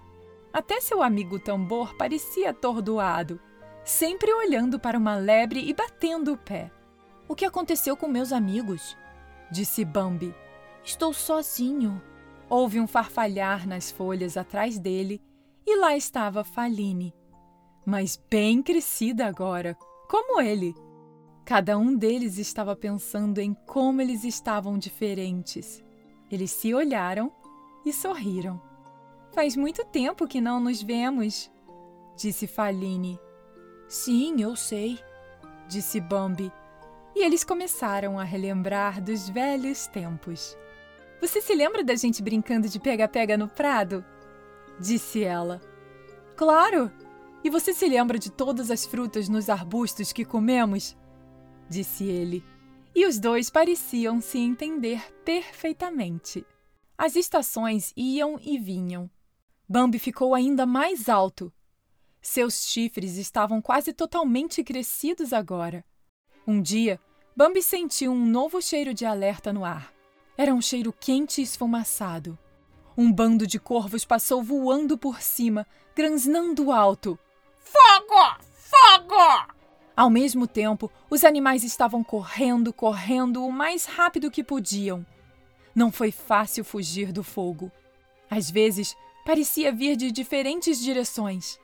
Até 0.52 0.82
seu 0.82 1.04
amigo 1.04 1.40
Tambor 1.40 1.96
parecia 1.96 2.50
atordoado, 2.50 3.40
sempre 3.84 4.34
olhando 4.34 4.80
para 4.80 4.98
uma 4.98 5.16
lebre 5.16 5.60
e 5.60 5.74
batendo 5.74 6.34
o 6.34 6.38
pé. 6.38 6.72
O 7.28 7.36
que 7.36 7.46
aconteceu 7.46 7.96
com 7.96 8.08
meus 8.08 8.32
amigos? 8.32 8.98
disse 9.52 9.86
Bambi. 9.86 10.34
Estou 10.84 11.14
sozinho. 11.14 12.02
Houve 12.50 12.80
um 12.80 12.88
farfalhar 12.88 13.68
nas 13.68 13.92
folhas 13.92 14.36
atrás 14.36 14.80
dele 14.80 15.22
e 15.66 15.78
lá 15.78 15.96
estava 15.96 16.44
Faline, 16.44 17.14
mas 17.86 18.22
bem 18.30 18.62
crescida 18.62 19.26
agora, 19.26 19.78
como 20.10 20.42
ele. 20.42 20.74
Cada 21.46 21.78
um 21.78 21.96
deles 21.96 22.38
estava 22.38 22.76
pensando 22.76 23.40
em 23.40 23.54
como 23.66 24.02
eles 24.02 24.24
estavam 24.24 24.78
diferentes. 24.78 25.84
Eles 26.30 26.52
se 26.52 26.74
olharam 26.74 27.32
e 27.86 27.92
sorriram. 27.92 28.62
Faz 29.34 29.56
muito 29.56 29.84
tempo 29.86 30.28
que 30.28 30.40
não 30.40 30.60
nos 30.60 30.82
vemos, 30.82 31.52
disse 32.16 32.48
Faline. 32.48 33.20
Sim, 33.88 34.42
eu 34.42 34.56
sei, 34.56 35.00
disse 35.68 36.00
Bambi. 36.00 36.52
E 37.16 37.24
eles 37.24 37.44
começaram 37.44 38.20
a 38.20 38.24
relembrar 38.24 39.02
dos 39.02 39.30
velhos 39.30 39.88
tempos. 39.88 40.58
Você 41.20 41.42
se 41.42 41.54
lembra 41.54 41.84
da 41.84 41.96
gente 41.96 42.22
brincando 42.22 42.70
de 42.70 42.80
pega-pega 42.80 43.38
no 43.38 43.48
prado? 43.48 44.04
Disse 44.82 45.24
ela. 45.24 45.62
Claro! 46.36 46.92
E 47.44 47.50
você 47.50 47.74
se 47.74 47.88
lembra 47.88 48.20
de 48.20 48.32
todas 48.32 48.70
as 48.70 48.86
frutas 48.86 49.30
nos 49.30 49.50
arbustos 49.50 50.12
que 50.12 50.26
comemos? 50.26 50.98
disse 51.70 52.04
ele. 52.04 52.44
E 52.94 53.06
os 53.06 53.18
dois 53.20 53.50
pareciam 53.50 54.20
se 54.20 54.38
entender 54.38 55.02
perfeitamente. 55.24 56.46
As 56.98 57.16
estações 57.16 57.94
iam 57.96 58.38
e 58.42 58.60
vinham. 58.60 59.10
Bambi 59.68 59.98
ficou 59.98 60.36
ainda 60.36 60.66
mais 60.66 61.08
alto. 61.08 61.52
Seus 62.22 62.66
chifres 62.68 63.16
estavam 63.16 63.62
quase 63.62 63.94
totalmente 63.94 64.64
crescidos 64.64 65.32
agora. 65.32 65.86
Um 66.46 66.62
dia, 66.62 67.00
Bambi 67.36 67.64
sentiu 67.64 68.12
um 68.12 68.26
novo 68.26 68.62
cheiro 68.62 68.94
de 68.94 69.06
alerta 69.06 69.54
no 69.54 69.64
ar. 69.64 69.94
Era 70.38 70.54
um 70.54 70.62
cheiro 70.62 70.92
quente 70.92 71.40
e 71.40 71.44
esfumaçado. 71.44 72.38
Um 73.02 73.12
bando 73.12 73.48
de 73.48 73.60
corvos 73.60 74.06
passou 74.06 74.44
voando 74.44 74.96
por 74.96 75.24
cima, 75.24 75.66
granznando 75.96 76.72
alto. 76.72 77.18
Fogo! 77.58 78.38
Fogo! 78.54 79.56
Ao 79.98 80.08
mesmo 80.08 80.46
tempo, 80.46 80.92
os 81.10 81.24
animais 81.24 81.64
estavam 81.64 82.04
correndo, 82.04 82.72
correndo 82.72 83.44
o 83.44 83.52
mais 83.52 83.86
rápido 83.86 84.30
que 84.30 84.44
podiam. 84.44 85.04
Não 85.74 85.92
foi 85.92 86.12
fácil 86.12 86.64
fugir 86.64 87.12
do 87.12 87.24
fogo. 87.24 87.72
Às 88.30 88.52
vezes, 88.52 88.96
parecia 89.26 89.72
vir 89.72 89.96
de 89.96 90.12
diferentes 90.12 90.80
direções. 90.80 91.60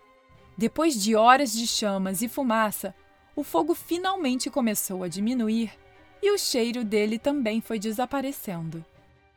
Depois 0.58 1.00
de 1.00 1.15
horas 1.15 1.53
de 1.53 1.67
chamas 1.67 2.24
e 2.24 2.27
fumaça, 2.27 2.96
o 3.36 3.44
fogo 3.44 3.75
finalmente 3.75 4.50
começou 4.50 5.03
a 5.03 5.08
diminuir 5.08 5.72
e 6.20 6.32
o 6.32 6.38
cheiro 6.39 6.84
dele 6.84 7.20
também 7.20 7.62
foi 7.62 7.77
desaparecendo. 7.77 8.84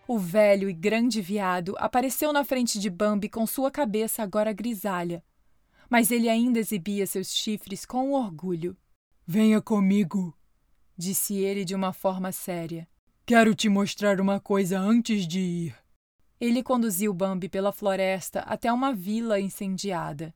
O 0.07 0.19
velho 0.19 0.69
e 0.69 0.73
grande 0.73 1.21
veado 1.21 1.75
apareceu 1.79 2.33
na 2.33 2.45
frente 2.45 2.79
de 2.79 2.91
Bambi 2.91 3.29
com 3.29 3.47
sua 3.47 3.71
cabeça 3.71 4.23
agora 4.23 4.53
grisalha, 4.53 5.23
mas 5.89 6.11
ele 6.11 6.29
ainda 6.29 6.59
exibia 6.59 7.07
seus 7.07 7.35
chifres 7.35 7.85
com 7.85 8.13
orgulho. 8.13 8.77
Venha 9.27 9.61
comigo, 9.61 10.37
disse 10.97 11.37
ele 11.37 11.65
de 11.65 11.75
uma 11.75 11.93
forma 11.93 12.33
séria. 12.33 12.89
Quero 13.25 13.55
te 13.55 13.69
mostrar 13.69 14.21
uma 14.21 14.41
coisa 14.41 14.79
antes 14.79 15.27
de 15.27 15.39
ir. 15.39 15.77
Ele 16.41 16.63
conduziu 16.63 17.13
Bambi 17.15 17.49
pela 17.49 17.71
floresta 17.71 18.41
até 18.41 18.73
uma 18.73 18.93
vila 18.93 19.39
incendiada. 19.39 20.35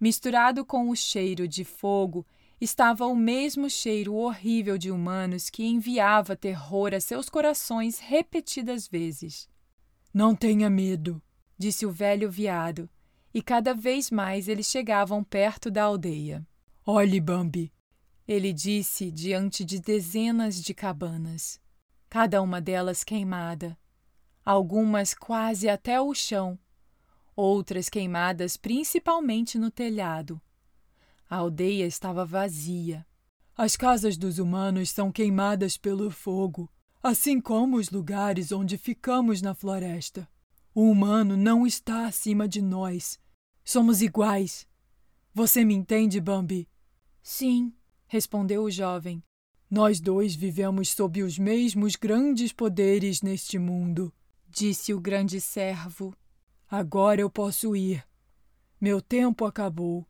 Misturado 0.00 0.64
com 0.64 0.90
o 0.90 0.96
cheiro 0.96 1.46
de 1.46 1.64
fogo 1.64 2.26
estava 2.62 3.08
o 3.08 3.16
mesmo 3.16 3.68
cheiro 3.68 4.14
horrível 4.14 4.78
de 4.78 4.88
humanos 4.88 5.50
que 5.50 5.64
enviava 5.64 6.36
terror 6.36 6.94
a 6.94 7.00
seus 7.00 7.28
corações 7.28 7.98
repetidas 7.98 8.86
vezes. 8.86 9.48
Não 10.14 10.32
tenha 10.32 10.70
medo, 10.70 11.20
disse 11.58 11.84
o 11.84 11.90
velho 11.90 12.30
veado, 12.30 12.88
e 13.34 13.42
cada 13.42 13.74
vez 13.74 14.12
mais 14.12 14.46
eles 14.46 14.68
chegavam 14.68 15.24
perto 15.24 15.72
da 15.72 15.82
aldeia. 15.82 16.46
Olhe, 16.86 17.20
Bambi, 17.20 17.72
ele 18.28 18.52
disse 18.52 19.10
diante 19.10 19.64
de 19.64 19.80
dezenas 19.80 20.62
de 20.62 20.72
cabanas, 20.72 21.60
cada 22.08 22.40
uma 22.40 22.60
delas 22.60 23.02
queimada, 23.02 23.76
algumas 24.44 25.14
quase 25.14 25.68
até 25.68 26.00
o 26.00 26.14
chão, 26.14 26.56
outras 27.34 27.88
queimadas 27.88 28.56
principalmente 28.56 29.58
no 29.58 29.68
telhado 29.68 30.40
a 31.32 31.36
aldeia 31.36 31.86
estava 31.86 32.26
vazia. 32.26 33.06
As 33.56 33.74
casas 33.74 34.18
dos 34.18 34.38
humanos 34.38 34.90
são 34.90 35.10
queimadas 35.10 35.78
pelo 35.78 36.10
fogo, 36.10 36.70
assim 37.02 37.40
como 37.40 37.78
os 37.78 37.88
lugares 37.88 38.52
onde 38.52 38.76
ficamos 38.76 39.40
na 39.40 39.54
floresta. 39.54 40.28
O 40.74 40.90
humano 40.90 41.34
não 41.34 41.66
está 41.66 42.06
acima 42.06 42.46
de 42.46 42.60
nós. 42.60 43.18
Somos 43.64 44.02
iguais. 44.02 44.68
Você 45.32 45.64
me 45.64 45.72
entende, 45.72 46.20
Bambi? 46.20 46.68
Sim, 47.22 47.72
respondeu 48.06 48.64
o 48.64 48.70
jovem. 48.70 49.24
Nós 49.70 50.02
dois 50.02 50.34
vivemos 50.34 50.90
sob 50.90 51.22
os 51.22 51.38
mesmos 51.38 51.96
grandes 51.96 52.52
poderes 52.52 53.22
neste 53.22 53.58
mundo, 53.58 54.12
disse 54.50 54.92
o 54.92 55.00
grande 55.00 55.40
servo. 55.40 56.14
Agora 56.70 57.22
eu 57.22 57.30
posso 57.30 57.74
ir. 57.74 58.06
Meu 58.78 59.00
tempo 59.00 59.46
acabou. 59.46 60.06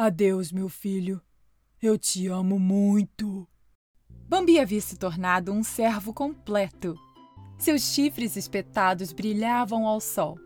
Adeus, 0.00 0.52
meu 0.52 0.68
filho. 0.68 1.20
Eu 1.82 1.98
te 1.98 2.28
amo 2.28 2.56
muito. 2.56 3.48
Bambi 4.28 4.60
havia 4.60 4.80
se 4.80 4.96
tornado 4.96 5.50
um 5.50 5.64
servo 5.64 6.14
completo. 6.14 6.94
Seus 7.58 7.82
chifres 7.82 8.36
espetados 8.36 9.12
brilhavam 9.12 9.88
ao 9.88 10.00
sol. 10.00 10.38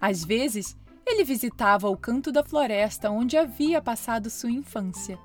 Às 0.00 0.24
vezes, 0.24 0.76
ele 1.06 1.22
visitava 1.22 1.88
o 1.88 1.96
canto 1.96 2.32
da 2.32 2.42
floresta 2.42 3.08
onde 3.08 3.36
havia 3.36 3.80
passado 3.80 4.28
sua 4.28 4.50
infância. 4.50 5.16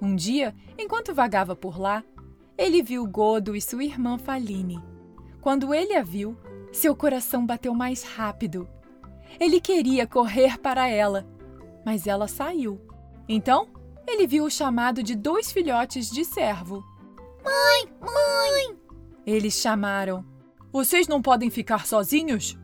Um 0.00 0.16
dia, 0.16 0.52
enquanto 0.76 1.14
vagava 1.14 1.54
por 1.54 1.78
lá, 1.78 2.02
ele 2.58 2.82
viu 2.82 3.06
Godo 3.06 3.54
e 3.54 3.62
sua 3.62 3.84
irmã 3.84 4.18
Faline. 4.18 4.82
Quando 5.40 5.72
ele 5.72 5.94
a 5.94 6.02
viu, 6.02 6.36
seu 6.72 6.96
coração 6.96 7.46
bateu 7.46 7.72
mais 7.72 8.02
rápido. 8.02 8.68
Ele 9.38 9.60
queria 9.60 10.08
correr 10.08 10.58
para 10.58 10.88
ela, 10.88 11.24
mas 11.86 12.08
ela 12.08 12.26
saiu. 12.26 12.90
Então, 13.28 13.68
ele 14.06 14.26
viu 14.26 14.44
o 14.44 14.50
chamado 14.50 15.02
de 15.02 15.14
dois 15.14 15.52
filhotes 15.52 16.10
de 16.10 16.24
servo. 16.24 16.84
Mãe, 17.44 17.92
mãe! 18.00 18.76
Eles 19.26 19.54
chamaram. 19.54 20.24
Vocês 20.72 21.06
não 21.06 21.22
podem 21.22 21.50
ficar 21.50 21.86
sozinhos? 21.86 22.58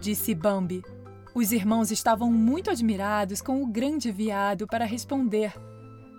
Disse 0.00 0.34
Bambi. 0.34 0.82
Os 1.34 1.52
irmãos 1.52 1.90
estavam 1.90 2.30
muito 2.30 2.70
admirados 2.70 3.40
com 3.40 3.62
o 3.62 3.66
grande 3.66 4.10
veado 4.10 4.66
para 4.66 4.84
responder. 4.84 5.54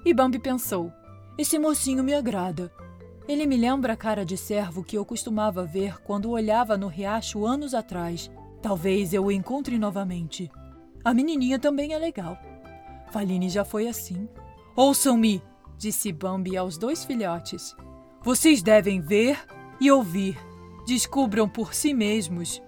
E 0.06 0.14
Bambi 0.14 0.40
pensou: 0.40 0.92
Esse 1.38 1.60
mocinho 1.60 2.04
me 2.04 2.14
agrada. 2.14 2.72
Ele 3.28 3.46
me 3.46 3.56
lembra 3.56 3.94
a 3.94 3.98
cara 3.98 4.26
de 4.26 4.36
servo 4.36 4.84
que 4.84 4.98
eu 4.98 5.06
costumava 5.06 5.66
ver 5.66 6.02
quando 6.02 6.30
olhava 6.30 6.78
no 6.78 6.88
riacho 6.88 7.46
anos 7.46 7.74
atrás. 7.74 8.30
Talvez 8.62 9.14
eu 9.14 9.26
o 9.26 9.32
encontre 9.32 9.78
novamente. 9.78 10.52
A 11.04 11.14
menininha 11.14 11.60
também 11.60 11.94
é 11.94 11.98
legal. 11.98 12.38
Faline 13.14 13.48
já 13.48 13.64
foi 13.64 13.88
assim. 13.88 14.28
Ouçam-me, 14.76 15.40
disse 15.78 16.12
Bambi 16.12 16.58
aos 16.58 16.80
dois 16.80 17.06
filhotes. 17.06 17.76
Vocês 18.24 18.64
devem 18.64 19.00
ver 19.00 19.40
e 19.80 19.92
ouvir. 19.92 20.36
Descubram 20.88 21.48
por 21.48 21.76
si 21.76 21.94
mesmos. 21.94 22.60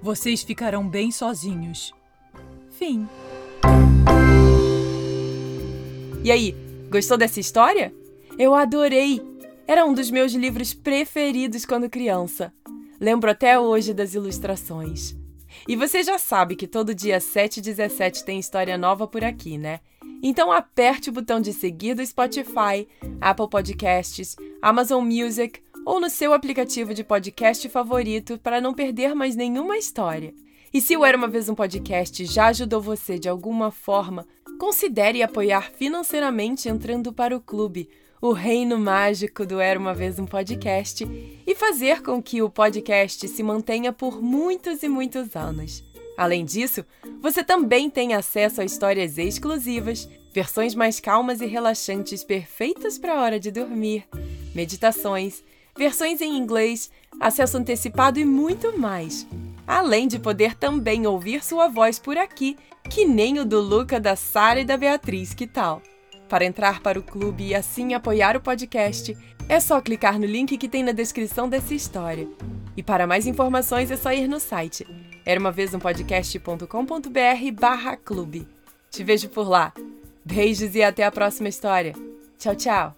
Vocês 0.00 0.44
ficarão 0.44 0.88
bem 0.88 1.10
sozinhos. 1.10 1.92
Fim. 2.70 3.08
E 6.22 6.30
aí, 6.30 6.54
gostou 6.88 7.18
dessa 7.18 7.40
história? 7.40 7.92
Eu 8.38 8.54
adorei! 8.54 9.20
Era 9.66 9.84
um 9.84 9.92
dos 9.92 10.12
meus 10.12 10.32
livros 10.32 10.72
preferidos 10.72 11.66
quando 11.66 11.90
criança. 11.90 12.52
Lembro 13.00 13.30
até 13.30 13.58
hoje 13.58 13.92
das 13.92 14.14
ilustrações. 14.14 15.16
E 15.66 15.76
você 15.76 16.02
já 16.02 16.18
sabe 16.18 16.56
que 16.56 16.66
todo 16.66 16.94
dia 16.94 17.20
7 17.20 17.58
e 17.58 17.62
17 17.62 18.24
tem 18.24 18.38
história 18.38 18.76
nova 18.76 19.06
por 19.06 19.24
aqui, 19.24 19.58
né? 19.58 19.80
Então 20.22 20.50
aperte 20.50 21.10
o 21.10 21.12
botão 21.12 21.40
de 21.40 21.52
seguir 21.52 21.94
do 21.94 22.04
Spotify, 22.04 22.88
Apple 23.20 23.48
Podcasts, 23.48 24.36
Amazon 24.60 25.04
Music 25.04 25.60
ou 25.86 26.00
no 26.00 26.10
seu 26.10 26.32
aplicativo 26.32 26.92
de 26.92 27.04
podcast 27.04 27.68
favorito 27.68 28.38
para 28.38 28.60
não 28.60 28.74
perder 28.74 29.14
mais 29.14 29.36
nenhuma 29.36 29.78
história. 29.78 30.34
E 30.72 30.80
se 30.80 30.96
o 30.96 31.04
Era 31.04 31.16
uma 31.16 31.28
vez 31.28 31.48
um 31.48 31.54
podcast 31.54 32.24
já 32.26 32.48
ajudou 32.48 32.80
você 32.80 33.18
de 33.18 33.28
alguma 33.28 33.70
forma, 33.70 34.26
considere 34.58 35.22
apoiar 35.22 35.70
financeiramente 35.70 36.68
entrando 36.68 37.12
para 37.12 37.36
o 37.36 37.40
clube 37.40 37.88
o 38.20 38.32
reino 38.32 38.78
mágico 38.78 39.46
do 39.46 39.60
Era 39.60 39.78
uma 39.78 39.94
Vez 39.94 40.18
um 40.18 40.26
Podcast 40.26 41.06
e 41.46 41.54
fazer 41.54 42.02
com 42.02 42.22
que 42.22 42.42
o 42.42 42.50
podcast 42.50 43.26
se 43.28 43.42
mantenha 43.42 43.92
por 43.92 44.20
muitos 44.20 44.82
e 44.82 44.88
muitos 44.88 45.36
anos. 45.36 45.84
Além 46.16 46.44
disso, 46.44 46.84
você 47.20 47.44
também 47.44 47.88
tem 47.88 48.14
acesso 48.14 48.60
a 48.60 48.64
histórias 48.64 49.18
exclusivas, 49.18 50.08
versões 50.32 50.74
mais 50.74 50.98
calmas 50.98 51.40
e 51.40 51.46
relaxantes 51.46 52.24
perfeitas 52.24 52.98
para 52.98 53.14
a 53.14 53.22
hora 53.22 53.38
de 53.38 53.52
dormir, 53.52 54.04
meditações, 54.52 55.44
versões 55.76 56.20
em 56.20 56.36
inglês, 56.36 56.90
acesso 57.20 57.56
antecipado 57.56 58.18
e 58.18 58.24
muito 58.24 58.76
mais. 58.76 59.26
Além 59.64 60.08
de 60.08 60.18
poder 60.18 60.56
também 60.56 61.06
ouvir 61.06 61.44
sua 61.44 61.68
voz 61.68 62.00
por 62.00 62.16
aqui, 62.18 62.56
que 62.90 63.04
nem 63.04 63.38
o 63.38 63.44
do 63.44 63.60
Luca, 63.60 64.00
da 64.00 64.16
Sara 64.16 64.60
e 64.60 64.64
da 64.64 64.76
Beatriz, 64.76 65.34
que 65.34 65.46
tal? 65.46 65.80
Para 66.28 66.44
entrar 66.44 66.80
para 66.80 66.98
o 66.98 67.02
clube 67.02 67.48
e 67.48 67.54
assim 67.54 67.94
apoiar 67.94 68.36
o 68.36 68.40
podcast, 68.40 69.16
é 69.48 69.60
só 69.60 69.80
clicar 69.80 70.18
no 70.18 70.26
link 70.26 70.56
que 70.58 70.68
tem 70.68 70.82
na 70.82 70.92
descrição 70.92 71.48
dessa 71.48 71.74
história. 71.74 72.28
E 72.76 72.82
para 72.82 73.06
mais 73.06 73.26
informações 73.26 73.90
é 73.90 73.96
só 73.96 74.12
ir 74.12 74.28
no 74.28 74.38
site 74.38 74.86
era 75.28 75.38
uma 75.38 75.52
vez 75.52 75.74
um 75.74 75.78
podcast.com.br 75.78 77.52
barra 77.52 77.98
clube. 77.98 78.48
Te 78.90 79.04
vejo 79.04 79.28
por 79.28 79.46
lá. 79.46 79.74
Beijos 80.24 80.74
e 80.74 80.82
até 80.82 81.04
a 81.04 81.12
próxima 81.12 81.50
história. 81.50 81.92
Tchau, 82.38 82.56
tchau! 82.56 82.96